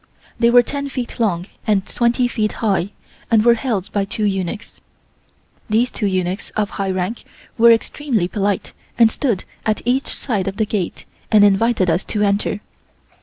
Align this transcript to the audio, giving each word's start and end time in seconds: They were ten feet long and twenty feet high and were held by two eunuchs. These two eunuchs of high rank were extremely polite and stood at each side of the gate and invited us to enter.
They 0.39 0.49
were 0.49 0.63
ten 0.63 0.89
feet 0.89 1.19
long 1.19 1.45
and 1.67 1.85
twenty 1.85 2.27
feet 2.27 2.53
high 2.53 2.89
and 3.29 3.45
were 3.45 3.53
held 3.53 3.91
by 3.91 4.03
two 4.03 4.23
eunuchs. 4.23 4.81
These 5.69 5.91
two 5.91 6.07
eunuchs 6.07 6.49
of 6.57 6.71
high 6.71 6.89
rank 6.89 7.23
were 7.55 7.71
extremely 7.71 8.27
polite 8.27 8.73
and 8.97 9.11
stood 9.11 9.43
at 9.63 9.83
each 9.85 10.07
side 10.07 10.47
of 10.47 10.57
the 10.57 10.65
gate 10.65 11.05
and 11.31 11.43
invited 11.43 11.87
us 11.87 12.03
to 12.05 12.23
enter. 12.23 12.61